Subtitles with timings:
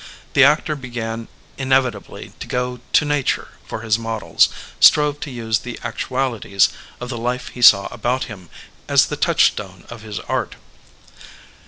[0.33, 1.27] The actor began
[1.59, 7.19] inevitably to go to nature for his models, strove to use the actualities of the
[7.19, 8.49] life he saw about him
[8.87, 10.55] as the touchstone of his art.